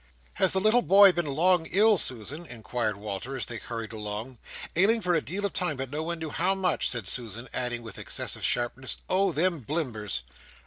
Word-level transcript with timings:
"Has 0.33 0.51
the 0.51 0.59
little 0.59 0.81
boy 0.81 1.11
been 1.11 1.27
long 1.27 1.67
ill, 1.69 1.95
Susan?" 1.99 2.47
inquired 2.47 2.97
Walter, 2.97 3.37
as 3.37 3.45
they 3.45 3.57
hurried 3.57 3.93
on. 3.93 4.39
"Ailing 4.75 4.99
for 4.99 5.13
a 5.13 5.21
deal 5.21 5.45
of 5.45 5.53
time, 5.53 5.77
but 5.77 5.91
no 5.91 6.01
one 6.01 6.17
knew 6.17 6.31
how 6.31 6.55
much," 6.55 6.89
said 6.89 7.05
Susan; 7.07 7.47
adding, 7.53 7.83
with 7.83 7.99
excessive 7.99 8.43
sharpness, 8.43 8.97
"Oh, 9.09 9.31
them 9.31 9.59
Blimbers!" 9.59 10.23